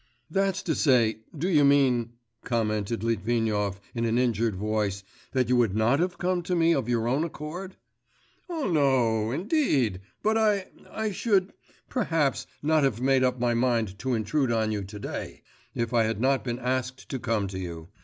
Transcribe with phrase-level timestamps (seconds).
[0.31, 2.13] 'That's to say, do you mean,'
[2.43, 6.89] commented Litvinov in an injured voice, 'that you would not have come to me of
[6.89, 7.75] your own accord?'
[8.49, 9.29] 'Oh, no,...
[9.29, 10.01] indeed!
[10.23, 10.69] But I...
[10.89, 11.53] I should,
[11.87, 15.43] perhaps, not have made up my mind to intrude on you to day,
[15.75, 17.89] if I had not been asked to come to you.